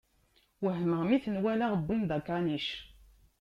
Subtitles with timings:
[0.63, 2.67] Wehmeɣ mi ten-walaɣ wwin-d akanic.